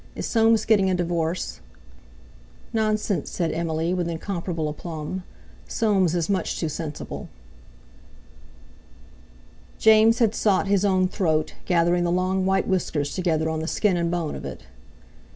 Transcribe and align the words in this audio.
Is 0.15 0.25
Soames 0.25 0.65
getting 0.65 0.89
a 0.89 0.95
divorce?" 0.95 1.59
"Nonsense," 2.73 3.29
said 3.29 3.51
Emily 3.51 3.93
with 3.93 4.09
incomparable 4.09 4.67
aplomb; 4.67 5.21
"Soames 5.67 6.15
is 6.15 6.27
much 6.27 6.59
too 6.59 6.69
sensible." 6.69 7.29
James 9.77 10.17
had 10.17 10.33
sought 10.33 10.65
his 10.65 10.83
own 10.83 11.07
throat, 11.07 11.53
gathering 11.65 12.03
the 12.03 12.11
long 12.11 12.47
white 12.47 12.67
whiskers 12.67 13.13
together 13.13 13.47
on 13.47 13.59
the 13.59 13.67
skin 13.67 13.95
and 13.95 14.09
bone 14.09 14.33
of 14.33 14.43
it. 14.43 14.63